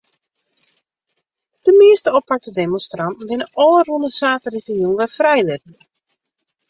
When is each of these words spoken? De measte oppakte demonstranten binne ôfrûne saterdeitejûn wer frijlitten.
De 1.65 1.71
measte 1.81 2.09
oppakte 2.19 2.51
demonstranten 2.61 3.27
binne 3.31 3.47
ôfrûne 3.67 4.09
saterdeitejûn 4.21 4.95
wer 4.99 5.09
frijlitten. 5.17 5.75